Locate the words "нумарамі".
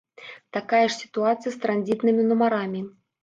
2.31-2.81